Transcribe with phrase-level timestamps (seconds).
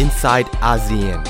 [0.00, 1.29] inside ASEAN.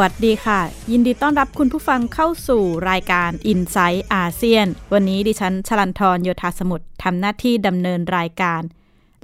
[0.00, 8.62] วัสดีค่ะ ยินดีต้อนรับคุณผู้ฟังเข้าสู่รายการ i n s i ซต์อาเซียน วันนี้ดิฉันชลันทรโยธาสมุทรทำหน้าที่ดำเนินรายการ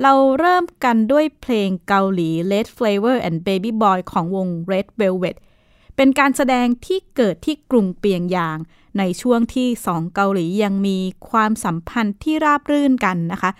[0.02, 5.36] เราเริ่มกันด้วยเพลงเกาหลี Red Flavor and Baby Boy ของวง Red Velvet
[5.96, 8.58] เป็นการแสดงที่เกิดที่กรุงเปียงยาง
[8.98, 10.98] ในช่วงที่สองเกาหลียังมี
[11.30, 13.50] ความสัมพันธ์ที่ราบรื่นกันนะคะ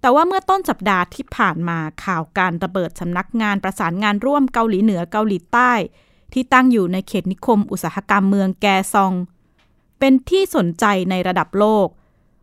[0.00, 5.72] แต่ว่าเมื่อต้นสัปดาห์ที่ผ่านมาข่าวการระเบิดสำนักงานประสานงานร่วมเกาหลีเหนือเกาหลีใต้
[6.32, 9.12] ที่ตั้งอยู่ในเขตนิคมอุตสาหกรรมเมืองแกซอง
[9.98, 11.88] เป็นที่สนใจในระดับโลก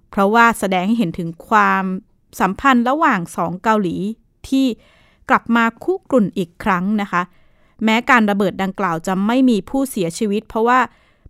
[0.09, 1.83] เพราะว่าแสดงให้เห็นถึงความ
[2.39, 3.95] สัมพันธ์ระหว่างสองเกาหลี
[4.47, 4.65] ที่
[5.29, 7.21] กลับมาคุกรุ่นอีกครั้งนะคะ
[7.83, 10.79] แม้การระเบิดดังกล่าวจะไม่มีผู้เสียชีวิต เพราะว่า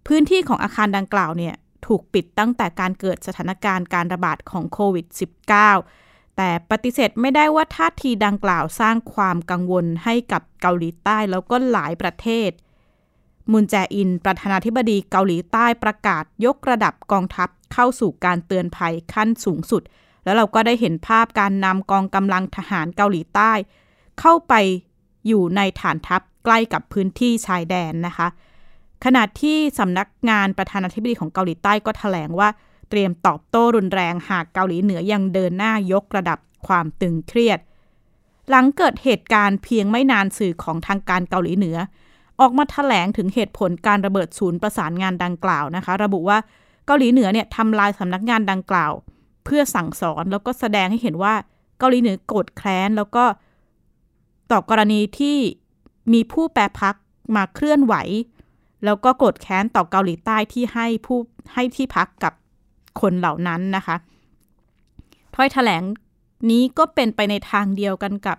[0.07, 5.05] พื้นที่ของอาคารดังกล่าวเนี่ยถูกปิดตั้งแต่การเกิดสถานการณ์การระบาดของโควิด
[5.63, 6.06] -19
[6.37, 12.49] แต่ปฏิเสธไม่ได้ว่าท่าทีดังกล่าวสร้างความกังวลให้กับเกาหลีใต้แล้วก็หลายประเทศ
[13.51, 19.81] มุนแจอิน ประธานาธิบดีเกาหลีใต้ประกาศยกระดับกองทัพเข้าสู่การเตือนภัยขั้นสูงสุด
[20.23, 23.51] แล้วเราก็ได้เห็นภาพการนำกองกำลังทหารเกาหลีใต้
[24.19, 24.53] เข้าไป
[25.27, 28.27] อยู่ในฐานทัพใกล้กับพื้นที่ชายแดนนะคะ
[29.05, 32.49] ขณะที่สำนักงานประธานาธิบดีของเกาหลีใต้ก็ถแถลงว่า
[32.89, 37.59] เตรียมตอบโต้รุนแรงหากเกาหลีเหนือยังเดินหน้ายกระดับความตึงเครียด
[38.49, 41.77] หลังเกิดเหตุการณ์เพียงไม่นานสื่อของทางการเกาหลีเหนือ
[42.39, 46.37] ออกมาถแถลงถึงเหตุผลการระเบิดศูนย์ประสานงานดังกล่าวนะคะ ระบุว่า
[46.85, 48.91] เกาหลีเหนือเนี่ยทำลายสำนักงานดังกล่าว
[49.45, 51.33] เพื่อสั่งสอนแล้วก็แสดงให้เห็นว่า
[51.79, 53.23] เกาหลีเหนือโกรธแค้นแล้วก็
[54.51, 55.37] ต่อกรณีที่
[56.13, 56.95] มีผู้แปรพัก
[57.35, 57.95] มาเคลื่อนไหว
[58.85, 61.19] แล้วก็โกรธแค้นต่อเกาหลีใต้ที่ให้ผู้
[61.53, 62.33] ให้ที่พักกับ
[63.01, 63.95] คนเหล่านั้นนะคะ
[65.35, 65.83] ถ้อยแถลง
[66.49, 68.37] นี้ก็เป็นไปในทางเดียวกันกับ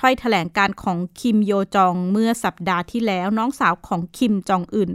[0.00, 4.90] ถ้อยแถลงการของคิมโยจองเมื่อสัปดาห์ที่แล้วน้องสาวของคิมจองอึน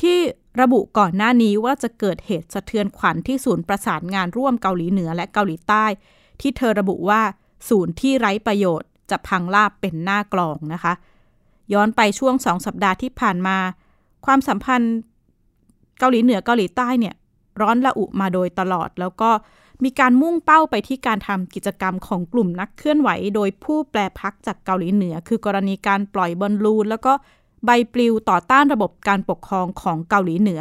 [0.00, 0.18] ที่
[0.60, 5.84] ระบุก่อนหน้านี้ว่าจะเกิดเหตุสะเทือนขวัญที่ศูนย์ประสานงานร่วมเกาหลีเหนือและเกาหลีใต้
[6.40, 7.22] ที่เธอระบุว่า
[7.68, 10.92] ศูนย์ที่ไร้ประโยชน์ จะพังราบเป็นหน้ากลองนะคะ
[11.72, 13.56] ย้อนไปช่วงสองสัปดาห์ที่ผ่านมา
[14.26, 14.94] ความสัมพันธ์
[15.98, 17.14] เกาหลีเหนือเกาหลีใต้เนี่ย
[17.60, 19.30] ร้อนระอุมาโดยตลอด แล้วก็
[19.84, 27.12] มีการมุ่งเป้าไปที่การทำกิจกรรมของกลุ่มนักเคลื่อนไหว โดยผู้แปรพักจากเกาหลีเหนือ คือกรณีการปล่อยบอลลูน แล้วก็
[27.64, 30.60] ใบปลิวต่อต้านระบบการปกครองของเกาหลีเหนือ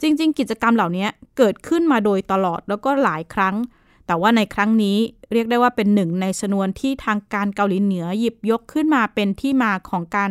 [0.00, 3.56] จริง ๆ กิจกรรมเหล่านี้เกิดขึ้นมาโดยตลอดแล้วก็หลายครั้ง
[4.06, 4.98] แต่ว่าในครั้งนี้
[5.32, 10.30] เรียกได้ว่าเป็นหนึ่งในชนวนที่ทางการเกาหลีเหนือหยิบยกขึ้นมาเป็นที่มาของการ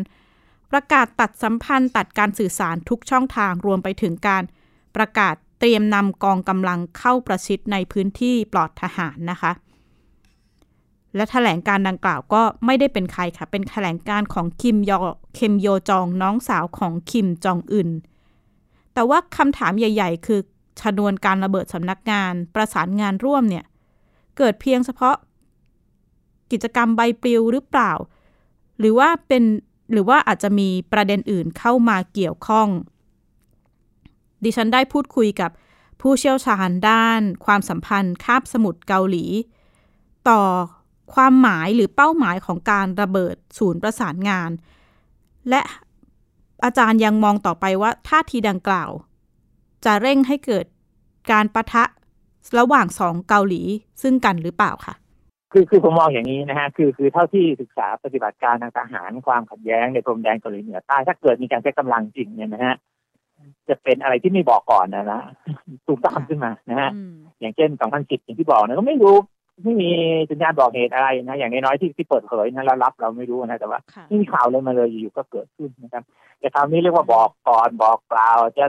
[0.71, 4.43] ประกาศตัดสัมพันธ์ตัดการสื่อสารทุกช่องทางรวมไปถึงการ
[4.95, 9.51] ประกาศ เตรียมนำกองกำลังเข้าประชิดในพื้นที่ปลอดทหารนะคะ
[11.15, 14.99] และแถลงการดังกล่าวก็ไม่ได้เป็นใครค่ะ เป็นแถลงการของคิมยอ
[15.35, 17.89] เคมโยจองน้องสาวของคิมจองอึน
[18.93, 20.39] แต่ว่าคำถามใหญ่ ๆ คือ
[20.81, 23.65] ชนวนการระเบิดสำนักงานประสานงานร่วมเนี่ย
[24.37, 25.15] เกิดเพียงเฉพาะ
[26.51, 27.91] กิจกรรมใบปลิวหรือเปล่า
[28.79, 29.43] หรือว่าเป็น
[29.91, 32.67] หรือว่าอาจจะมีประเด็นอื่นเข้ามาเกี่ยวข้อง
[34.43, 35.51] ดิฉันได้พูดคุยกับ
[36.01, 39.25] ผู้เชี่ยวชาญด้าน ความสัมพันธ์คาบสมุทรเกาหลี
[40.29, 40.41] ต่อ
[41.13, 44.51] ความหมายหรือเป้าหมายของการระเบิดศูนย์ประสานงาน
[45.49, 45.61] และ
[46.63, 48.91] อาจารย์ยังมองต่อไปว่าท่าทีดังกล่าว
[49.85, 50.65] จะเร่งให้เกิด
[51.31, 51.83] การประทะ
[52.59, 53.61] ระหว่างสองเกาหลี
[54.01, 54.95] ซึ่งกันหรือเปล่าค่ะ
[55.51, 62.75] คือคือผมมองอย่างนี้นะฮะคือคือเท่าที่ศึกษาปฏิบัติการทางทหารความขัดแย้งในพรมแดนเกาหลีเหนือใต้ถ้าเกิดมีการใช้กำลังจริงเนี่ยนะฮะ
[63.69, 65.21] จะเป็นอะไรที่ไม่บอกก่อนนะนะ
[65.85, 69.15] ตูมตามขึ้นมานะฮะอืมอย่างเช่น 2010 อย่างที่บอกนะก็ไม่รู้
[69.63, 69.89] ไม่มี
[70.29, 76.03] สัญญาณบอกเหตุอะไรนะอย่างน้อยๆที่ที่เปิดเผยนะเรารับเราไม่รู้นะแต่ว่าค่ะไม่มีข่าวเลยมาเลยอยู่ๆก็เกิดขึ้นนะครับ
[76.39, 78.65] แต่คราวนี้เรียกว่าบอกก่อนบอกกล่าวจะ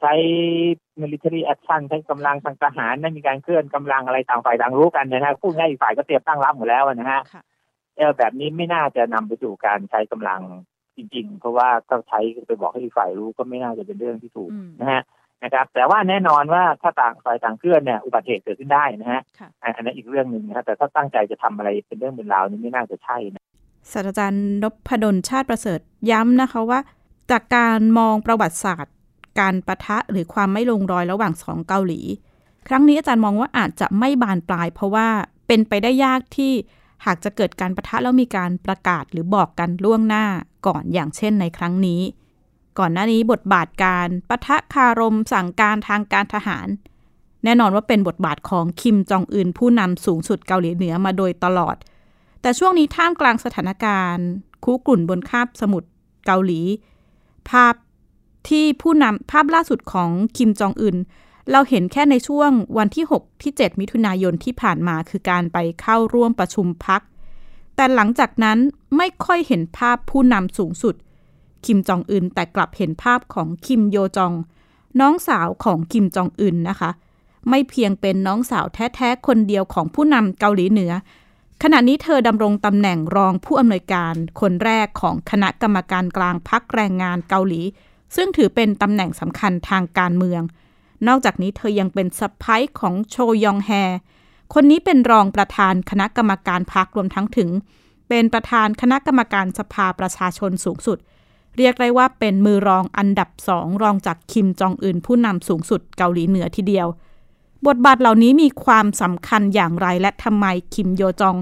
[0.00, 0.12] ใช้
[1.00, 7.42] military action ใช้กำลังทางทหารนะมีการเคลื่อนกำลังอะไรต่างฝ่ายต่างรู้กันนะฮะพูดง่ายอีกฝ่ายก็เตรียมตั้งรับหมดแล้วนะฮะค่ะ
[7.96, 10.40] เออแบบนี้ไม่น่าจะนำไปสู่การใช้กำลัง
[10.96, 15.02] จริง ๆ เพราะว่าถ้าใช้ไปบอกให้อีกฝ่ายรู้ก็ไม่น่าจะเป็นเรื่องที่ถูกอืมนะฮะ
[15.44, 23.42] นะครับ แต่ว่าแน่นอนว่าถ้าต่างฝ่ายต่างเคลื่อนเนี่ยอุบัติเหตุเกิดขึ้นได้นะฮะค่ะอันอันนั้นอีกเรื่องหนึ่งนะครับแต่ถ้าตั้งใจจะทำอะไรเป็นเรื่องเป็นราวนี่ไม่น่าจะใช่นะ
[23.92, 26.80] ศาสตราจารย์นพดลชาติประเสริฐย้ำนะคะว่า
[27.30, 28.94] จากการมองประวัติศาสตร์
[29.40, 32.00] การประทะหรือความไม่ลงรอยระหว่างสองเกาหลี
[32.68, 35.08] ครั้งนี้อาจารย์มองว่าอาจจะไม่บานปลาย เพราะว่า
[35.46, 36.52] เป็นไปได้ยากที่
[37.04, 40.24] หากจะเกิดการประทะแล้วมีการประกาศหรือบอกกันล่วงหน้า
[40.66, 42.02] ก่อนอย่างเช่นในครั้งนี้
[42.78, 46.66] ก่อนหน้านี้บทบาทการปะทะคารมสั่งการทางการทหาร
[47.44, 51.76] แน่นอนว่าเป็นบทบาทของคิมจองอึนผู้นำสูงสุดเกาหลีเหนือมาโดยตลอด
[52.40, 54.26] แต่ช่วงนี้ท่ามกลางสถานการณ์
[54.64, 55.88] คุกรุ่นบนคาบสมุทร
[56.26, 56.60] เกาหลี
[57.50, 57.74] ภาพ
[58.48, 60.96] ที่ผู้นำภาพล่าสุดของคิมจองอึน
[61.50, 67.02] เราเห็นแค่ในช่วงวันที่ 6 ที่ 7 มิถุนายนที่ผ่านมาคือการไปเข้าร่วมประชุมพัก
[67.76, 68.58] แต่หลังจากนั้น
[68.96, 70.94] ไม่ค่อยเห็นภาพผู้นำสูงสุด
[71.66, 74.34] คิมจองอึนแต่กลับเห็นภาพของคิมโยจอง
[75.00, 76.90] น้องสาวของคิมจองอึนนะคะ
[77.48, 80.92] ไม่เพียงเป็นน้องสาวแท้ๆ คนเดียวของผู้นำเกาหลีเหนือ
[81.62, 87.60] ขณะนี้เธอดำรงตำแหน่งรองผู้อำนวยการคนแรกของคณะกรรมการกลางพักแรงงานเกาหลี
[88.16, 90.42] ซึ่งถือเป็นตำแหน่งสำคัญทางการเมือง
[91.08, 93.70] นอกจากนี้เธอยังเป็นสะพ้ายของโชยองแฮ
[94.54, 97.50] คนนี้เป็นรองประธานคณะกรรมการพักรวมทั้งถึง
[98.08, 100.98] เป็นประธานคณะกรรมการสภาประชาชนสูงสุด
[101.56, 106.86] เรียกได้ว่าเป็นมือรองอันดับสองรองจากคิมจองอึนผู้นำสูงสุดเกาหลีเหนือทีเดียว
[107.66, 111.36] บทบาทเหล่านี้มีความสำคัญอย่างไรและทำไมคิมโยจอง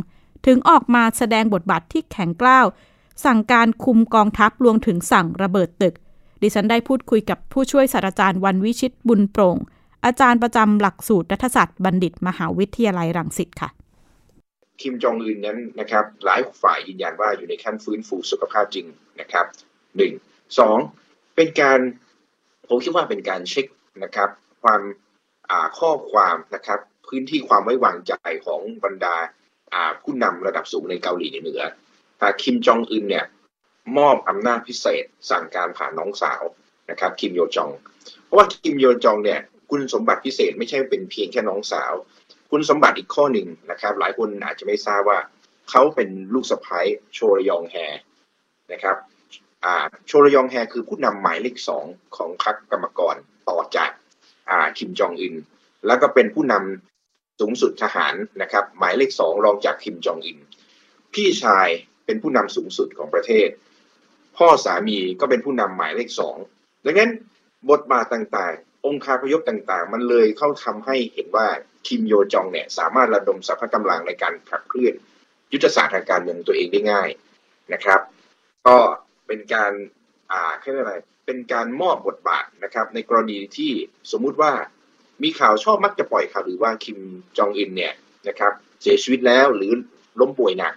[0.46, 2.66] ถึงออกมาแสดงบทบาทที่แข็งกร้าว
[3.24, 5.94] สั่งการคุมกองทัพรวมถึงสั่งระเบิดตึก
[6.42, 9.56] ดิฉันได้พูดคุยกับผู้ช่วยศาสตราจารย์วันวิชิตบุญโปร่ง
[10.04, 13.70] อาจารย์ประจำหลักสูตรรัฐศาสตร์บัณฑิต มหาวิทยาลัยรังสิตค่ะ
[14.80, 18.86] คิมจองอึนนั้นนะครับ หลายฝ่ายยืนยันว่าอยู่ในขั้นฟื้นฟูสุขภาพจริง
[19.20, 19.46] นะครับ
[19.96, 20.12] หนึ่ง
[20.58, 20.78] สอง
[21.36, 21.78] เป็นการ
[22.68, 23.66] ผมคิดว่าเป็นการเช็ค
[24.04, 24.30] นะครับ
[24.62, 24.82] ความ
[25.78, 28.12] ข้อความนะครับพื้นที่ความไว้วางใจ
[28.46, 29.16] ของบรรดา
[30.02, 31.62] ผู้นำระดับสูงในเกาหลีเหนือ
[32.20, 33.26] อ่าคิมจองอึนเนี่ย
[33.96, 36.42] มอบอำนาจพิเศษ สั่งการผ่านน้องสาว
[36.90, 37.70] นะครับคิมโยจอง
[38.24, 39.40] เพราะว่าคิมโยจองเนี่ย
[39.70, 41.92] คุณสมบัติพิเศษไม่ใช่เป็นเพียงแค่น้องสาว
[42.50, 45.18] คุณสมบัติอีกข้อหนึ่งนะครับ หลายคนอาจจะไม่ทราบว่า
[45.70, 46.80] เขาเป็นลูกสะใภ้
[47.14, 47.76] โชรยองแฮ
[48.72, 48.96] นะครับ
[50.06, 51.84] โชรยองแฮคือผู้นำหมายเลขสอง
[52.16, 53.16] ของพรรคกรรมกร
[53.48, 53.90] ต่อจาก
[54.78, 55.34] คิมจองอึน
[55.86, 60.38] แล้วก็เป็นผู้นำสูงสุดทหารนะครับ หมายเลขสองรองจากคิมจองอึน
[61.14, 61.68] พี่ชาย
[62.06, 63.48] เป็นผู้นำสูงสุดของประเทศ
[64.38, 66.36] พ่อสามีก็เป็นผู้นำหมายเลขสอง
[66.84, 67.10] ดังนั้น
[67.70, 71.46] บทบาทต่างๆ องค์คาพยพต่างๆ มันเลยเข้าทำให้เห็นว่า
[71.86, 74.94] คิมโยจองเนี่ยสามารถระดมสรรพกำลังในการขับเคลื่อน
[75.52, 77.08] ยุทธศาสตร์ทางการเมืองตัวเองได้ง่าย
[77.72, 78.00] นะครับ
[78.66, 78.76] ก็
[79.26, 79.72] เป็นการ
[80.30, 80.94] อ่าเรียกอะไร
[81.26, 83.72] เป็นการมอบบทบาทนะครับ ในกรณีที่
[84.12, 84.52] สมมุติว่า
[85.22, 86.98] มีข่าวชอบมักจะปล่อยข่าวหรือว่าคิม
[87.38, 87.94] จองอินเนี่ย
[88.28, 88.52] นะครับ
[88.82, 89.72] เสียชีวิตแล้วหรือ
[90.20, 90.74] ล้มป่วยหนัก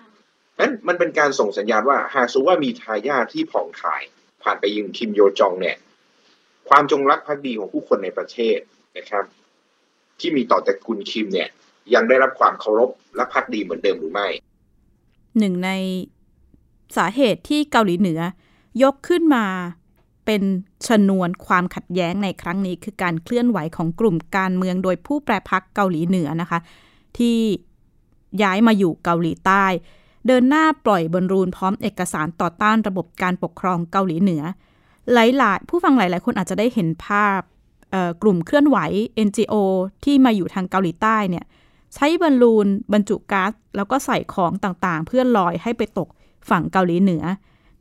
[0.62, 4.01] นั้นมันเป็นการส่งสัญญาณว่าหากสมมติว่ามีทายาทที่ผ่องถ่าย
[4.44, 5.77] ผ่านไปยิงคิมโยจองเนี่ย
[6.70, 8.58] ความจงรักภักดีของผู้คนในประเทศ
[8.98, 9.24] นะครับ
[10.20, 11.50] ที่มีต่อตระกูลคิมเนี่ย
[11.94, 14.27] ยังได้รับความเคารพและภักดีเหมือนเดิมหรือไม่
[15.39, 15.70] หนึ่งใน
[16.98, 18.20] สาเหตุที่เกาหลีเหนือ
[18.84, 19.46] ยกขึ้นมา
[20.25, 20.41] เป็น
[20.88, 26.60] ชนวนความขัดแย้งในครั้งนี้ คือการเคลื่อนไหวของกลุ่มการเมืองโดยผู้แปรพักเกาหลีเหนือนะคะ
[27.18, 27.38] ที่
[28.44, 29.65] ย้ายมาอยู่เกาหลีใต้
[30.28, 34.44] เดินหน้าปล่อยบอลรูนพร้อมเอกสารต่อต้านระบบการปกครองเกาหลีเหนือ
[35.13, 37.40] หลาย ๆ ผู้ฟังหลาย ๆ คนอาจจะได้เห็นภาพ
[38.22, 38.78] กลุ่มเคลื่อนไหว
[39.28, 39.56] NGO
[40.04, 41.46] ที่มาอยู่ทางเกาหลีใต้เนี่ย
[41.96, 46.08] ใช้บอลลูนบรรจุก๊าซแล้วก็ใส่ของต่าง ๆ เพื่อลอยให้ไปตก
[46.50, 47.24] ฝั่งเกาหลีเหนือ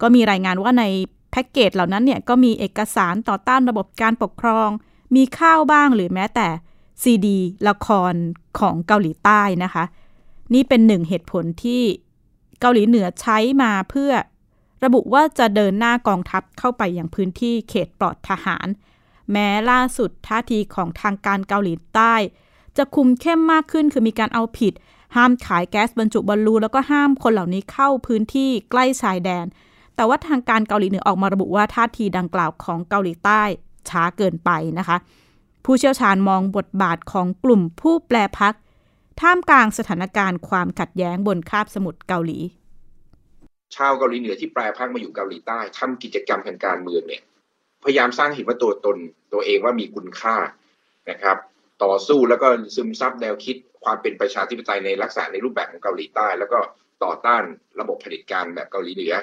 [0.00, 0.84] ก็มีรายงานว่าใน
[1.30, 4.68] แพ็กเกจเหล่านั้นเนี่ยก็มีเอกสารต่อต้านระบบการปกครอง
[5.16, 6.48] มีข้าวบ้างหรือแม้แต่
[7.02, 8.14] ซีดีละคร
[8.58, 9.84] ของเกาหลีใต้นะคะ
[10.54, 11.82] นี่เป็นหนึ่งเหตุผลที่
[12.60, 14.12] เกาหลีเหนือใช้มาเพื่อ
[14.84, 18.66] ระบุว่าจะเดินหน้ากองทัพเข้าไปยังพื้นที่เขตปลอดทหาร
[19.32, 22.14] แม้ล่าสุดท่าทีของทางการเกาหลีใต้
[22.76, 24.72] จะคุมเข้มมากขึ้นคือมีการเอาผิด
[25.16, 29.46] ห้ามขายแก๊สบรรจุบอลลูนแล้วก็ห้ามคนเหล่านี้เข้าพื้นที่ใกล้ชายแดน
[29.96, 33.42] แต่ว่าทางการเกาหลีเหนือออกมาระบุว่าท่าทีดังกล่าวของเกาหลีใต้
[33.88, 34.96] ช้าเกินไปนะคะ
[35.64, 38.54] ผู้เชี่ยวชาญมองบทบาทของกลุ่มผู้แปลพัก
[39.20, 42.38] ท่ามกลางสถานการณ์ความขัดแย้งบนคาบสมุทรเกาหลี
[43.76, 47.22] ชาวเกาหลีเหนือที่แปลพักมาอยู่เกาหลีใต้ทำกิจกรรมทางการเมืองเนี่ย
[47.84, 48.96] พยายามสร้างเห็นว่าตัวตน
[49.32, 50.36] ตัวเองว่ามีคุณค่า
[51.10, 51.36] นะครับ
[51.84, 56.58] ต่อสู้แล้วก็ซึมซับแนวคิดความเป็นประชาธิปไตยในลักษณะในรูปแบบของเกาหลีใต้ แล้วก็
[57.04, 57.42] ต่อต้าน
[57.80, 59.14] ระบบเผด็จการแบบเกาหลีเหนือ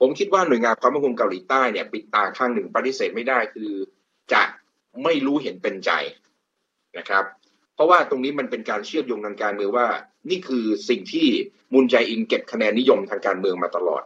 [0.00, 3.72] ผมคิดว่าหน่วยงานความมั่นคงเกาหลีใต้เนี่ยปิดตาข้างหนึ่งปฏิเสธไม่ได้คือ
[4.32, 4.42] จะ
[5.04, 5.90] ไม่รู้เห็นเป็นใจ
[6.98, 7.24] นะครับ
[7.78, 9.86] เพราะว่าตรงนี้มันเป็นการเชื่อมโยงทางการเมืองว่า
[10.30, 11.26] นี่คือสิ่งที่
[11.72, 14.02] มุนแจอินเก็บคะแนนนิยมทางการเมืองมาตลอด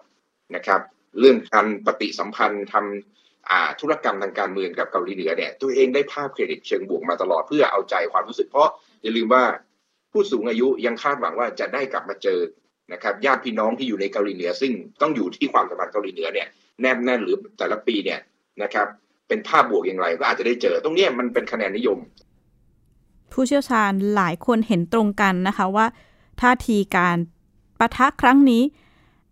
[0.56, 0.80] นะครับ
[1.18, 8.68] เรื่องการปฏิสัมพันธ์ทำอ่าธุรกรรมทางการเมืองกับเกาหลีเหนือเนี่ยตัวเองได้ภาพเครดิตเชิงบวกมาตลอดเพื่อเอาใจความรู้สึกเพราะ
[9.02, 9.44] อย่าลืมว่า
[10.12, 12.40] ผู้สูงอายุยังคาดหวังว่าจะได้กลับมาเจอ
[12.92, 16.48] นะครับญาติพี่น้องที่อยู่ในเกาหลีเหนือ ซึ่งต้องอยู่ที่ความสัมพันธ์เกาหลีเหนือเนี่ย
[16.80, 18.20] แนบแน่นหรือแต่ละปีเนี่ย
[18.62, 18.86] นะครับ
[19.28, 21.98] เป็นภาพบวกอย่างไรก็อาจจะได้เจอ ตรงนี้มันเป็นคะแนนนิยม
[23.32, 25.86] ผู้เชี่ยวชาญหลายคนเห็นตรงกันนะคะว่า
[26.40, 27.16] ท่าทีการ
[27.78, 28.62] ปะทะครั้งนี้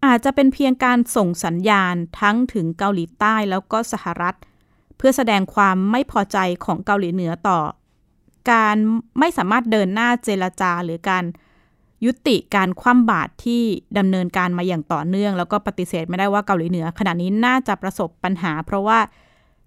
[0.04, 4.37] อาจจะเป็นเพียงการส่งสัญญาณทั้งถึงเกาหลีใต้แล้วก็สหรัฐ
[4.97, 7.59] เพื่อแสดงความไม่พอใจของเกาหลีเหนือต่อ
[8.52, 8.76] การ
[9.19, 11.25] ไม่สามารถเดินหน้าเจรจาหรือการ
[12.04, 13.62] ยุติการคว่ำบาตรที่
[13.99, 18.99] ดำเนินการมาอย่างต่อเนื่อง แล้วก็ปฏิเสธไม่ได้ว่าเกาหลีเหนือ ขณะนี้น่าจะประสบปัญหา เพราะว่า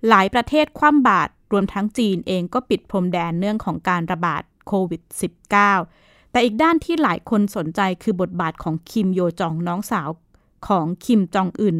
[0.09, 5.01] หลายประเทศคว่ำบาตร รวมทั้งจีนเองก็ปิดพรมแดนเนื่องของการระบาดโควิด
[5.67, 10.10] -19 แต่อีกด้านที่หลายคนสนใจคือบทบาทของคิมโยจองน้องสาว
[10.67, 11.77] ของคิมจองอึน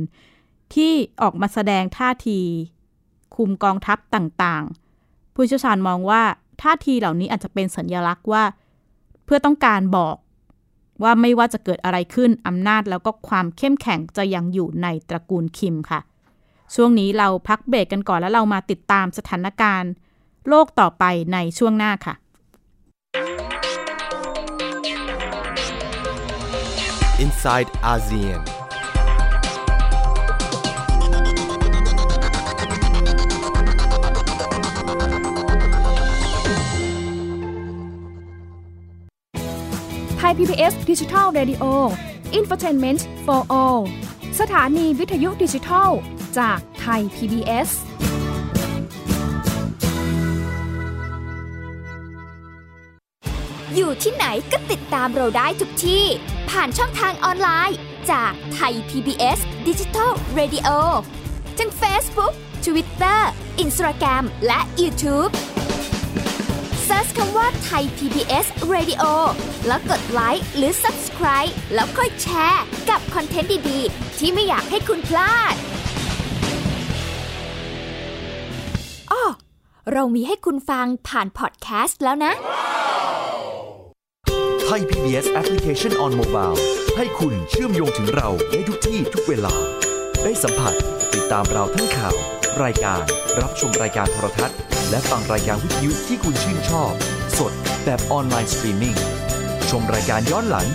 [0.74, 2.39] ที่ออกมาแสดงท่าที
[3.36, 6.22] คุมกองทัพต่างๆ ผู้เชี่ยวชาญมองว่า
[6.62, 8.44] ท่าทีเหล่านี้อาจจะเป็นสัญญลักษณ์ว่า
[9.25, 10.15] เพื่อต้องการบอก
[11.03, 16.00] ว่าไม่ว่าจะเกิดอะไรขึ้นอำนาจแล้วก็ความเข้มแข็งจะยังอยู่ในตระกูลคิมค่ะ
[16.75, 19.91] ช่วงนี้เราพักเบรกกันก่อนแล้วเรามาติดตามสถานการณ์
[20.48, 21.03] โลกต่อไป
[21.34, 22.15] ในช่วงหน้าค่ะ
[27.25, 28.41] inside ASEAN.
[40.20, 41.65] Thai PBS Digital Radio
[42.39, 43.82] Infotainment for All
[44.39, 45.89] สถานีวิทยุดิจิทัล
[46.40, 47.70] จากไทย PBS
[53.75, 56.06] อยู่ที่ไหนก็ติดตามเราได้ทุกที่
[56.50, 57.78] ผ่านช่องทางออนไลน์
[58.12, 60.70] จากไทย PBS Digital Radio
[61.58, 62.34] ทั้ง Facebook
[62.66, 63.20] Twitter
[63.63, 65.32] Instagram และ YouTube
[66.88, 69.04] Search คำว่าไทย PBS Radio
[69.68, 75.56] แล้วกดไลค์หรือ Subscribe แล้วค่อยแชร์ กับคอนเทนต์ดี ๆ ที่ไม่อยากให้คุณพลาด
[79.92, 82.34] เรามีให้คุณฟังผ่านพอดแคสต์แล้วนะ
[84.65, 86.58] Thai PBS Application on Mobile
[86.98, 89.56] ให้คุณเชื่อมโยงถึงเราในทุกที่ทุกเวลา
[90.24, 90.74] ได้สัมผัส
[91.13, 92.16] ติดตามเราทั้งข่าว
[92.63, 93.02] รายการ
[93.42, 94.58] รับชมรายการโทรทัศน์
[94.90, 96.92] และฟังรายการวิทยุที่คุณชื่นชอบ
[97.38, 97.54] สด
[97.86, 98.96] แบบออนไลน์สตรีมมิ่ง
[99.70, 100.68] ชมรายการย้อนหลัง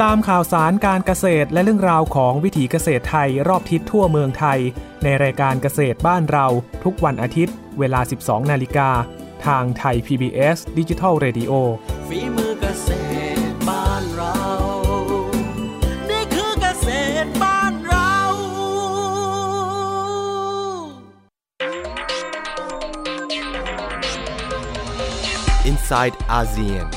[0.00, 4.58] ติดตามข่าวสารการเกษตรและเรื่องราวของวิถีเกษตรไทยรอบทิศทั่วเมืองไทย
[5.02, 6.46] ในรายการเกษตรบ้านเรา
[6.84, 8.90] ทุกวันอาทิตย์ เวลา 12 นาฬิกา
[9.46, 11.52] ทางไทย PBS Digital Radio
[12.08, 12.88] ฝีมือเกษ
[13.36, 14.36] ตรบ้านเรา
[16.10, 16.88] นี่คือเกษ
[17.24, 18.14] ตรบ้านเรา
[25.70, 26.88] inside ASEAN.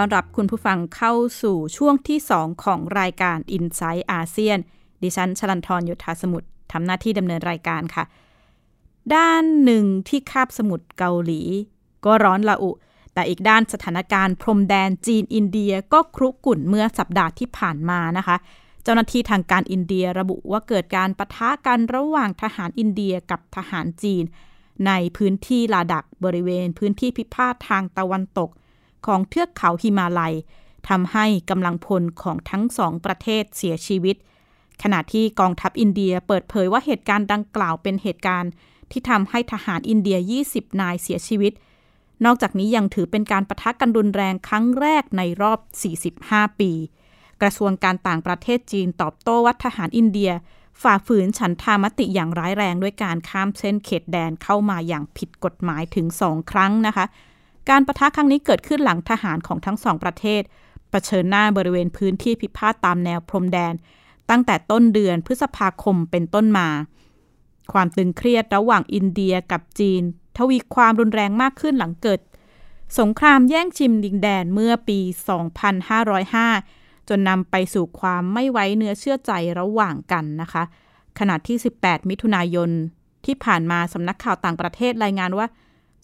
[0.00, 4.58] ต้อนรับคุณผู้ฟังเข้าสู่ช่วงที่ 2 ของรายการ Insight อาเซียน
[5.02, 8.04] ดิฉันชลันทรยุทธาสมุทรทำหน้าที่ดำเนินรายการค่ะ
[9.14, 11.40] ด้านหนึ่งที่คาบสมุทรเกาหลี
[12.04, 12.70] ก็ร้อนระอุ
[13.14, 18.36] แต่อีกด้านสถานการณ์พรมแดนจีนอินเดียก็คุกรุ่นเมื่อสัปดาห์ที่ผ่านมานะคะ
[18.82, 24.24] เจ้าหน้าที่ทางการอินเดียระบุว่าเกิดการปะทะกันระหว่างทหารอินเดียกับทหารจีน
[24.86, 28.50] ในพื้นที่ลาดักบริเวณพื้นที่พิพาททางตะวันตก
[29.06, 30.34] ของเทือกเขาฮิมาลัย
[30.88, 34.16] ทำให้กำลังพลของทั้งสองประเทศเสียชีวิต
[34.82, 38.50] ขณะที่กองทัพอินเดียเปิดเผยว่าเหตุการณ์ดังกล่าวเป็นเหตุการณ์
[38.90, 41.52] ที่ทำให้ทหารอินเดีย 20 นายเสียชีวิต
[42.24, 45.58] นอกจากนี้ยังถือเป็นการประทะกันรุนแรงครั้งแรกในรอบ
[46.08, 46.72] 45 ปี
[47.42, 50.30] กระทรวงการต่างประเทศจีนตอบโต้ว่าทหารอินเดีย
[50.82, 57.04] ฝ่าฝืนฉันทามติอย่างร้ายแรงด้วยการข้ามเส้นเขตแดนเข้ามาอย่างผิดกฎหมายถึงสองครั้งนะคะ
[57.70, 60.42] การประทะครั้งนี้เกิดขึ้นหลังทหารของทั้งสองประเทศ
[60.90, 63.74] เผชิญหน้าบริเวณพื้นที่พิพาทตามแนวพรมแดน
[64.30, 66.68] ตั้งแต่ต้นเดือนพฤษภาคมเป็นต้นมา
[67.72, 70.02] ความตึงเครียดระหว่างอินเดียกับจีน
[70.36, 72.20] ทวีความรุนแรงมากขึ้นหลังเกิด
[72.98, 74.98] สงครามแย่งชิมดินแดนเมื่อปี
[76.24, 80.62] 2505 จนนำไปสู่ความไม่ไว้เนื้อเชื่อใจระหว่างกันนะคะ
[81.18, 82.70] ขณะที่ 18 มิถุนายน
[83.24, 85.46] ที่ผ่านมาสำนักข่าวต่างประเทศรายงานว่า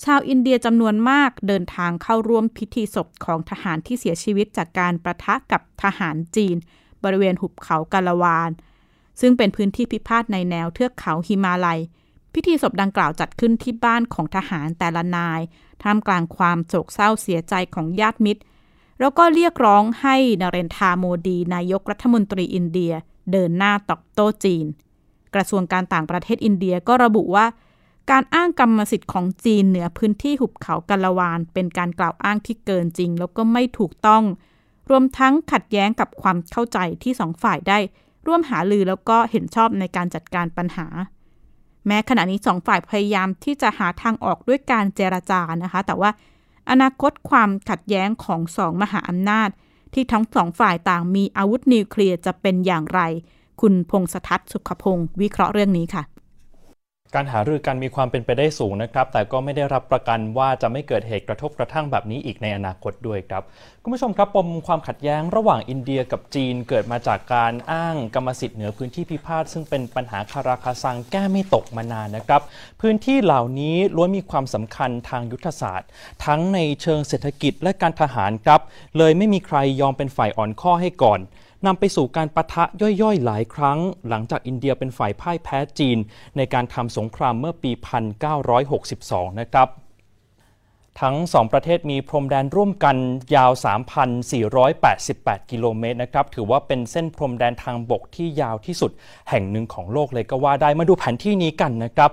[0.02, 6.56] ชาวอินเดียจำนวนมากเดินทางเข้าร่วมพิธีศพของทหารที่เสียชีวิตจากการปะทะกับทหารจีน
[7.04, 8.50] บริเวณหุบเขากาลาวาน
[9.20, 11.80] ซึ่งเป็นพื้นที่พิพาทในแนวเทือกเขาฮิมาลัย
[12.34, 15.40] พิธีศพดังกล่าวจัดขึ้นที่บ้านของทหารแต่ละนาย
[15.82, 18.42] ท่ามกลางความโศกเศร้าเสียใจของญาติมิตร
[19.00, 22.92] แล้วก็เรียกร้องให้นเรนทราโมดี นายกรัฐมนตรีอินเดีย
[23.32, 24.66] เดินหน้าตอบโต้จีน
[25.34, 27.46] กระทรวงการต่างประเทศอินเดียก็ระบุว่า
[28.10, 34.22] การอ้างกรรมสิทธิ์ของจีนเหนือพื้นที่หุบเขากาลาวาน เป็นการกล่าวอ้างที่เกินจริง แล้วก็ไม่ถูกต้อง
[34.90, 37.78] รวมทั้งขัดแย้งกับความเข้าใจที่สองฝ่ายได้
[38.26, 40.86] ร่วมหาลือแล้วก็เห็นชอบในการจัดการปัญหา
[41.86, 46.10] แม้ขณะนี้สองฝ่ายพยายามที่จะหาทางออกด้วยการเจรจานะคะ แต่ว่า
[46.70, 49.48] อนาคตความขัดแย้งของสองมหาอำนาจ
[49.94, 53.00] ที่ทั้งสองฝ่ายต่างมีอาวุธนิวเคลียร์จะเป็นอย่างไร
[53.60, 56.02] คุณพงษทัศน์สุขพงศ์วิเคราะห์เรื่องนี้ค่ะ
[57.14, 63.42] การหารือกันมีความเป็นไปได้สูงนะครับ แต่ก็ไม่ได้รับประกันว่าจะไม่เกิดเหตุกระทบกระทั่งแบบนี้อีกในอนาคตด้วยครับ
[63.82, 72.42] คุณผู้ชมครับปมความขัดแย้งระหว่างอินเดียกับจีนเกิดมาจากการอ้างกรรมสิทธิ์เหนือพื้นที่พิพาทซึ่งเป็นปัญหาคาราคาซังแก้ไม่ตกมานานนะครับ
[72.80, 75.88] พื้นที่เหล่านี้ล้วนมีความสำคัญทางยุทธศาสตร์
[76.24, 78.60] ทั้งในเชิงเศรษฐกิจและการทหารครับ
[78.98, 81.20] เลยไม่มีใครยอมเป็นฝ่ายอ่อนข้อให้ก่อน
[81.66, 82.64] นำไปสู่การประทะ
[83.02, 85.98] ย่อยๆ หลายครั้ง หลังจากอินเดียเป็นฝ่ายพ่ายแพ้จีน
[86.36, 87.72] ในการทำสงครามเมื่อปี
[88.54, 89.68] 1962 นะครับ
[91.02, 92.96] ทั้งสองประเทศมีพรมแดนร่วมกัน
[93.34, 93.50] ยาว
[94.70, 98.90] 3,488 กิโลเมตรนะครับ ถือว่าเป็นเส้นพรมแดนทางบกที่ยาวที่สุด
[99.30, 102.10] แห่งหนึ่งของโลกเลยก็ว่าได้ มาดูแผนที่นี้กันนะครับ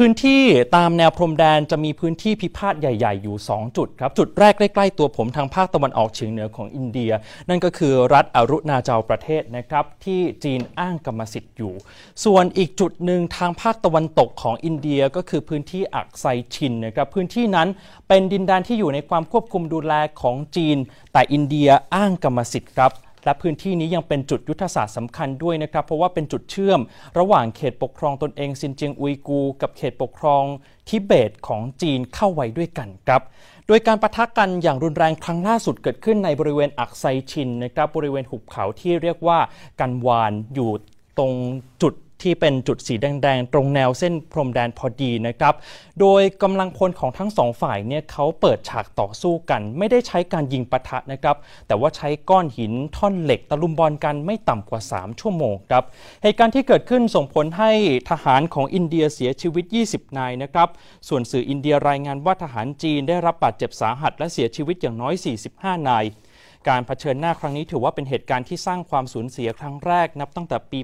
[0.00, 0.42] พื้นที่
[0.76, 7.12] ตามแนวพรมแดนจะมีพื้นที่พิพาทใหญ่ ๆ อยู่ 2 จุดครับ จุดแรกใกล้ๆตัวผมทางภาคตะวันออกเฉียงเหนือของอินเดีย
[7.48, 11.72] นั่นก็คือรัฐอรุณาจาวประเทศนะครับ ที่จีนอ้างกรรมสิทธิ์อยู่
[12.24, 17.68] ส่วนอีกจุดหนึ่งทางภาคตะวันตกของอินเดียก็คือพื้นที่อักไซชินนะครับพื้นที่นั้น
[18.08, 20.76] เป็นดินแดนที่อยู่ในความควบคุมดูแลของจีน
[21.12, 22.92] แต่อินเดียอ้างกรรมสิทธิ์ครับ
[23.26, 26.80] และพื้นที่นี้ยังเป็นจุดยุทธศาสตร์สำคัญด้วยนะครับ เพราะว่าเป็นจุดเชื่อม
[27.18, 30.42] ระหว่างเขตปกครองตนเองซินเจียงอุยกู กับเขตปกครอง
[30.88, 33.22] ทิเบตของจีนเข้าไว้ด้วยกันครับ
[33.66, 39.38] โดยการประทะกันอย่างรุนแรงครั้งล่าสุดเกิดขึ้นในบริเวณอักไซชินนะครับบริเวณหุบเขาที่เรียกว่า
[39.80, 40.70] กันวานอยู่
[41.18, 41.32] ตรง
[41.82, 45.54] จุด ที่เป็นจุดสีแดง ๆ ตรงแนวเส้นพรมแดนพอดีนะครับ
[46.00, 55.84] โดยกำลังพลของทั้งสองฝ่ายเนี่ยเขาเปิดฉากต่อสู้กัน ไม่ได้ใช้การยิงปะทะนะครับ แต่ว่าใช้ก้อนหินท่อนเหล็กตะลุมบอลกันไม่ต่ำกว่า 3 ชั่วโมงครับ
[56.22, 57.70] เหตุการณ์ที่เกิดขึ้นส่งผลให้
[58.10, 60.68] ทหารของอินเดียเสียชีวิต 20 นายนะครับ
[61.08, 65.14] ส่วนสื่ออินเดียรายงานว่าทหารจีนได้รับบาดเจ็บสาหัสและเสียชีวิตอย่างน้อย
[65.50, 66.04] 45 นาย
[66.68, 70.80] การเผชิญหน้าครั้งนี้ถือว่าเป็นเหตุการณ์ที่สร้างความสูญเสียครั้งแรกนับตั้งแต่ปี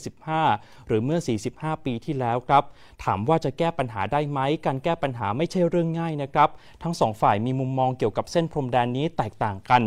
[0.00, 1.20] 1975 หรือเมื่อ
[1.52, 2.64] 45 ปีที่แล้วครับ
[3.04, 6.48] ถามว่าจะแก้ปัญหาได้ไหม การแก้ปัญหาไม่ใช่เรื่องง่ายนะครับ
[6.82, 9.82] ทั้งสองฝ่ายมีมุมมองเกี่ยวกับเส้นพรมแดนนี้แตกต่างกัน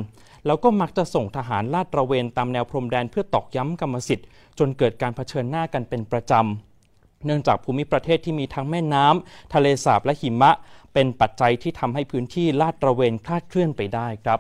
[0.46, 4.28] แล้วก็มักจะส่งทหารลาดตระเวนตามแนวพรมแดนเพื่อตอกย้ำกรรมสิทธิ์
[4.60, 10.52] จนเกิดการเผชิญหน้ากันเป็นประจำเนื่องจากภูมิประเทศที่มีทั้งแม่น้ำ ทะเลสาบและหิมะ
[10.94, 14.40] เป็นปัจจัยที่ทำให้พื้นที่ลาดตระเวนคลาดเคลื่อนไปได้ครับ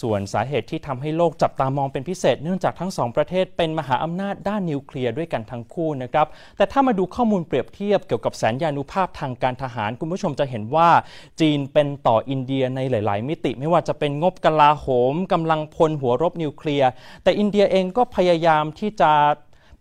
[0.00, 6.26] ส่วนสาเหตุที่ทำให้โลกจับตามองเป็นพิเศษ เนื่องจากทั้งสองประเทศเป็นมหาอำนาจด้านนิวเคลียร์ด้วยกันทั้งคู่นะครับ
[6.56, 10.88] แต่ถ้ามาดูข้อมูลเปรียบเทียบเกี่ยวกับแสนยานุภาพทางการทหาร คุณผู้ชมจะเห็นว่า
[11.40, 16.90] จีนเป็นต่ออินเดียในหลาย ๆ มิติ ไม่ว่าจะเป็นงบกลาโหมกำลังพลหัวรบนิวเคลียร์
[17.22, 19.12] แต่อินเดียเองก็พยายามที่จะ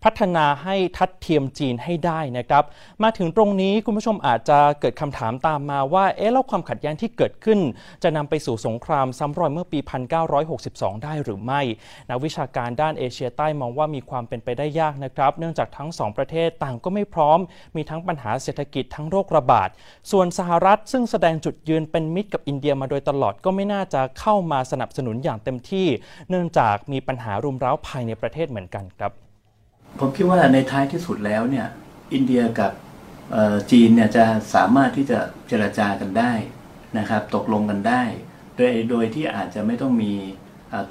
[0.04, 2.64] พัฒนาให้ทัดเทียมจีนให้ได้นะครับ
[3.04, 7.60] มาถึงตรงนี้คุณผู้ชมอาจจะเกิดคำถามตามมาว่าเอ๊ะแล้วความขัดแย้งที่เกิดขึ้น
[8.04, 9.80] จะนำไปสู่สงครามซ้ำรอยเมื่อปี
[10.42, 11.62] 1962 ได้หรือไม่
[12.10, 17.40] นักวิชาการด้านเอเชียใต้มองว่ามีความเป็นไปได้ยากนะครับ เนื่องจากทั้งสองประเทศต่างก็ไม่พร้อม
[17.76, 19.70] มีทั้งปัญหาเศรษฐกิจทั้งโรคระบาด
[20.12, 25.88] ส่วนสหรัฐซึ่งแสดงจุดยืนเป็นมิตรกับอินเดียมาโดยตลอดก็ไม่น่าจะเข้ามาสนับสนุนอย่างเต็มที่
[26.30, 29.29] เนื่องจากมีปัญหารุมเร้าภายในประเทศเหมือนกันครับ
[29.98, 31.68] ผมคิดว่าในท้ายที่สุดแล้วเนี่ย
[32.14, 32.72] อินเดียกับ
[33.72, 34.26] จีนเนี่ยจะ
[34.56, 36.34] สามารถที่จะเจรจากันได้
[36.98, 38.04] นะครับ ตกลงกันได้
[38.56, 40.14] โดยโดยที่อาจจะไม่ต้องมี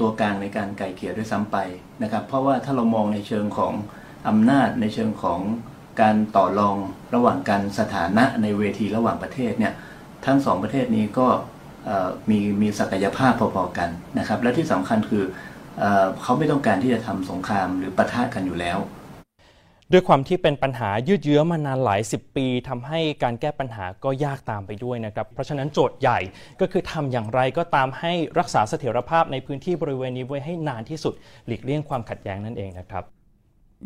[0.00, 1.56] ตัวกลางในการไกล่เกลี่ยด้วยซ้ำไป
[2.02, 3.72] นะครับ เพราะว่าถ้าเรามองในเชิงของ
[4.28, 5.40] อำนาจในเชิงของ
[6.00, 6.76] การต่อรอง
[7.14, 9.74] ระหว่างกันสถานะในเวทีระหว่างประเทศเนี่ย
[10.26, 11.26] ทั้งสองประเทศนี้ก็
[12.30, 15.24] มีมีศักยภาพพอๆกันนะครับ และที่สำคัญคือ
[15.78, 18.78] เอ่อเขาไม่ต้องการที่จะทำสงครามหรือปะทะกันอยู่แล้ว
[19.92, 26.18] ด้วยความที่เป็นปัญหายืดเยื้อมานานหลาย 10 ปีทำให้การแก้ปัญหาก็ยากตามไปด้วยนะครับ เพราะฉะนั้นโจทย์ใหญ่
[26.60, 31.14] ก็คือทำอย่างไรก็ตามให้รักษาเสถียรภาพในพื้นที่บริเวณนี้ไว้ให้นานที่สุด
[31.46, 33.04] หลีกเลี่ยงความขัดแย้งนั่นเองนะครับ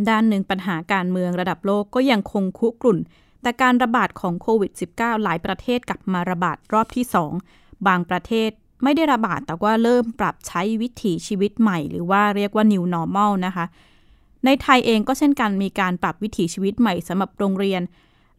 [0.08, 2.98] ด้านหนึ่งปัญหาการเมืองระดับโลกก็ยังคงคุกรุ่น
[3.42, 7.04] แต่การระบาดของโควิด -19 หลายประเทศกลับมาระบาดรอบที่
[7.46, 8.50] 2 บางประเทศ
[8.82, 13.64] ไม่ได้ระบาดแต่ว่าเริ่มปรับใช้วิถีชีวิตใหม่ หรือว่าเรียกว่า new normal นะคะ
[14.44, 17.82] ในไทยเองก็เช่นกันมีการปรับวิถีชีวิตใหม่สำหรับโรงเรียน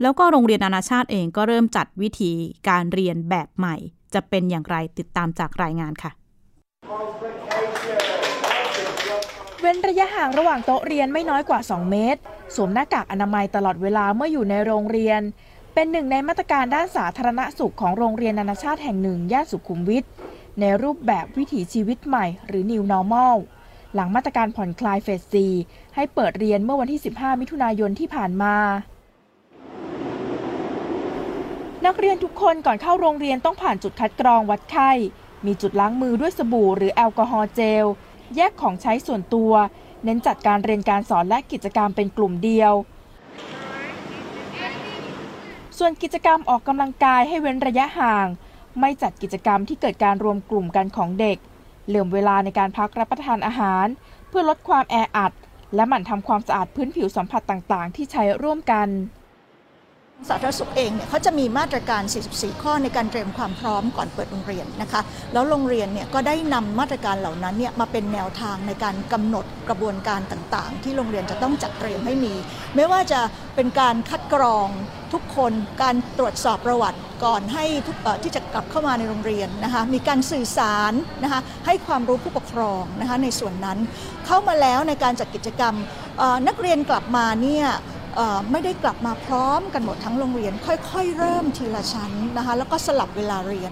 [0.02, 2.32] แล้วก็โรงเรียนนานาชาติเองก็เริ่มจัดวิธี
[2.70, 3.76] การเรียนแบบใหม่
[4.14, 6.12] จะเป็นอย่างไรติดตามจากรายงานค่ะ
[9.60, 12.20] เว้นระยะห่างระหว่างโต๊ะเรียนไม่น้อยกว่า 2 เมตร
[12.56, 15.22] สวมหน้ากากอนามัยตลอดเวลาเมื่ออยู่ในโรงเรียน
[15.74, 20.06] เป็นหนึ่งในมาตรการด้านสาธารณสุขของโรงเรียนนานาชาติแห่งหนึ่ง ย่านสุขุมวิท
[20.60, 23.36] ในรูปแบบวิถีชีวิตใหม่หรือ New Normal
[23.96, 25.22] หลังมาตรการผ่อนคลายเฟส
[25.60, 28.56] 4 ให้เปิดเรียนเมื่อวันที่ 15 มิถุนายนที่ผ่านมา
[31.86, 34.92] นักเรียนทุกคนก่อนเข้าโรงเรียนต้องผ่านจุดคัดกรองวัดไข้
[35.46, 37.86] มีจุดล้างมือด้วยสบู่หรือแอลกอฮอล์เจล
[38.36, 39.52] แยกของใช้ส่วนตัว
[40.04, 42.74] เน้นจัดการเรียนการสอนและกิจกรรมเป็นกลุ่มเดียว
[45.78, 48.28] ส่วนกิจกรรมออกกำลังกายให้เว้นระยะห่าง
[48.80, 51.38] ไม่จัดกิจกรรมที่เกิดการรวมกลุ่มกันของเด็ก
[51.88, 53.86] เหลื่อมเวลาในการพักรับประทานอาหาร
[54.30, 55.32] เพื่อลดความแออัด
[55.76, 58.88] และหมั่นทำความสะอาดพื้นผิวสัมผัสต่างๆ ที่ใช้ร่วมกัน
[60.30, 65.02] สาธารณสุขเองเนี่ยเขาจะมีมาตรการ 44 ข้อในการเตรียมความพร้อมก่อนเปิดโรงเรียนนะคะ
[65.34, 72.34] แล้วโรงเรียนเนี่ยก็ได้นำมาตรการเหล่านั้นเนี่ยมาเป็นแนวทางในการกำหนดกระบวนการต่างๆ ที่โรงเรียนจะต้องจัดเตรียมให้มี
[72.76, 73.22] ไม่ว่าจะ
[73.56, 74.68] เป็นการคัดกรอง
[75.14, 83.78] ทุกคนการตรวจสอบประวัติก่อนให้ทุกที่จะกลับเข้ามาในโรงเรียนนะคะมีการสื่อสารนะคะให้ความรู้ผู้ปกครองนะคะในส่วนนั้น
[84.26, 85.74] เข้ามาแล้วในการจัดกิจกรรม
[86.48, 87.68] นักเรียนกลับมาเนี่ย
[88.52, 93.72] ไม่ได้กลับมาพร้อมกันหมดทั้งโรงเรียน ค่อย ๆ เริ่มทีละชั้นนะคะแล้วก็สลับเวลาเรียน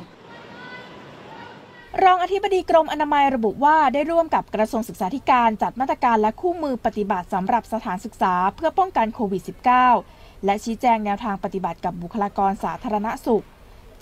[2.03, 9.41] รองอธิบดีกรมอนามัยระบุว่าได้ร่วมกับกระทรวงศึกษาธิการจัดมาตรการและคู่มือปฏิบัติสำหรับสถานศึกษาเพื่อป้องกันโควิด
[9.89, 13.45] -19 และชี้แจงแนวทางปฏิบัติกับบุคลากรสาธารณสุข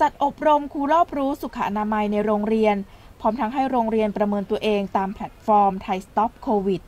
[0.02, 2.76] จัดอบรมครูรอบรู้สุขอนามัยในโรงเรียน
[3.20, 6.82] พร้อมทั้งให้โรงเรียนประเมินตัวเองตามแพลตฟอร์ม Thai Stop COVID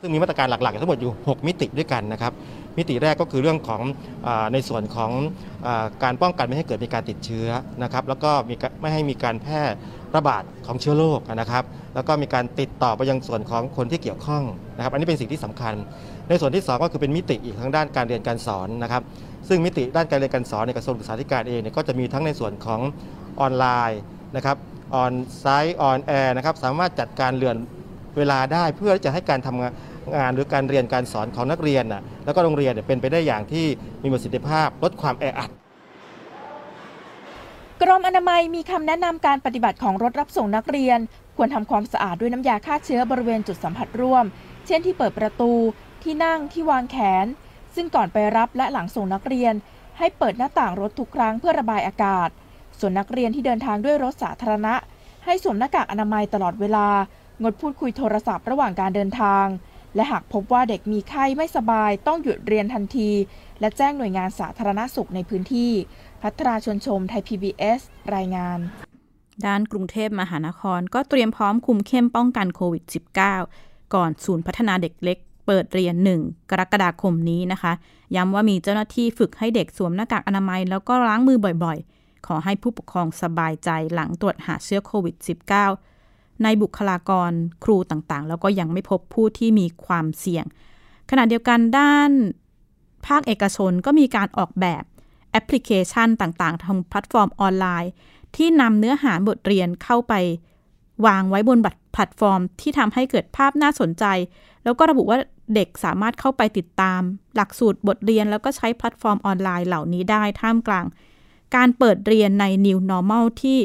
[0.00, 2.32] ซึ่งมีมาตรการหลักๆ ทั้งหมดอยู่ 6 มิติด้วยกันนะครับ
[2.78, 3.82] มิติแรกก็คือเรื่องของ
[4.26, 5.10] อในส่วนของ
[5.66, 5.68] อ
[6.02, 7.48] การป้องกันไม่ให้เกิดมีการติดเชื้อ
[7.82, 9.62] นะครับ แล้วก็มีไม่ให้มีการแพร่
[10.16, 14.42] ระบาดของเชื้อโรคนะครับ แล้วก็มีการติดต่อไปยังส่วนของคนที่เกี่ยวข้อง
[14.76, 15.74] นะครับ อันนี้เป็นสิ่งที่สำคัญ
[16.28, 19.02] ในส่วนที่ 2 ก็คือเป็นมิติอีกทางด้านการเรียนการสอนนะครับ
[19.48, 22.80] ซึ่งมิติด้านการเรียนการสอนในกระทรวงศึกษาธิการเองเนี่ยก็จะมีทั้งในส่วนของ
[23.40, 24.00] ออนไลน์
[24.36, 24.56] นะครับ
[24.94, 27.56] ออนsite on air นะครับสามารถจัดการเลื่อน
[28.16, 29.72] เวลาได้เพื่อที่จะให้การทำงาน
[30.16, 33.66] งานหรือการเรียนการสอนของนักเรียนน่ะแล้วก็โรงเรียนเนี่ยเป็นไปได้อย่างที่
[34.02, 35.50] มีประสิทธิภาพลดความแออัด
[37.82, 40.98] กรมอนามัยมีคำแนะนำการปฏิบัติของรถรับส่งนักเรียน
[41.36, 44.24] ควรทำความสะอาดด้วยน้ำยาฆ่าเชื้อบริเวณจุดสัมผัสร่วม
[44.66, 45.52] เช่นที่เปิดประตู
[46.02, 47.26] ที่นั่งที่วางแขน
[47.74, 49.54] ซึ่งก่อนไปรับและหลังส่งนักเรียน
[49.98, 52.28] ให้เปิดหน้าต่างรถทุกครั้งเพื่อระบายอากาศ
[52.78, 54.74] ส่วนนักเรียนที่เดินทางด้วยรถสาธารณะ
[55.24, 56.86] ให้สวมหน้ากากอนามัยตลอดเวลา
[57.42, 59.46] งดพูดคุยโทรศัพท์ระหว่างการเดินทาง
[59.94, 63.10] และหากพบว่าเด็กมีไข้ไม่สบายต้องหยุดเรียนทันที
[63.60, 65.72] และแจ้งหน่วยงานสาธารณสุขในพื้นที่
[66.22, 67.80] พัทราชนชมไทย PBS
[68.14, 68.58] รายงาน
[69.46, 72.84] ด้านกรุงเทพมหานครก็เตรียมพร้อมคุมเข้มป้องกันโควิด
[73.38, 77.72] -19 ก่อนศูนย์พัฒนาเด็กเล็ก เปิดเรียน 1 กรกฎาคมนี้นะคะ
[78.16, 85.97] ย้ำว่ามีเจ้าหน้าที่ฝึกให้เด็กสวมหน้ากากอนามัย แล้วก็ล้างมือบ่อยๆ ขอให้ผู้ปกครองสบายใจหลังตรวจหาเชื้อโควิด -19
[86.42, 87.30] ในบุคลากร
[87.64, 90.44] ครูต่างๆ แล้วก็ยังไม่พบผู้ที่มีความเสี่ยง
[91.10, 92.10] ขณะเดียวกันด้าน
[93.06, 94.82] ภาคเอกชนก็มีการออกแบบ
[95.30, 97.90] แอปพลิเคชันต่างๆ ทางแพลตฟอร์มออนไลน์
[98.36, 100.14] ที่นำเนื้อหาบทเรียนเข้าไป
[101.06, 104.04] วางไว้บนบัตรแพลตฟอร์ม ที่ทำให้เกิดภาพน่าสนใจ
[104.64, 105.18] แล้วก็ระบุว่า
[105.54, 107.00] เด็กสามารถเข้าไปติดตาม
[107.36, 110.86] หลักสูตรบทเรียน แล้วก็ใช้แพลตฟอร์มออนไลน์เหล่านี้ได้ท่ามกลาง
[111.56, 113.58] การเปิดเรียนใน New Normal ที่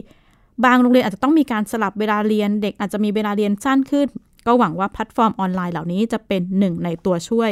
[0.66, 4.08] บางโรงเรียนอาจจะต้องมีการสลับเวลาเรียน เด็กอาจจะมีเวลาเรียนสั้นขึ้น
[4.48, 7.52] ก็หวังว่าแพลตฟอร์มออนไลน์เหล่านี้จะเป็นหนึ่งในตัวช่วย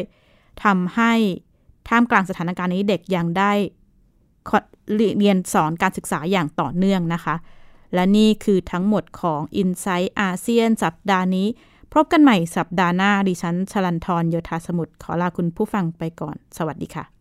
[0.64, 1.14] ทำให้
[1.88, 3.52] ท่ามกลางสถานการณ์นี้เด็กยังได้
[5.18, 7.36] เรียนสอนการศึกษาอย่างต่อเนื่องนะคะ
[7.94, 11.48] และนี่คือทั้งหมดของ i n s i ซต์อาเซียนสัปดาห์นี้
[11.94, 17.21] พบกันใหม่สัปดาห์หน้าดิฉันชลันทรโยธาสมุทรขอลาคุณผู้ฟังไปก่อน สวัสดีค่ะ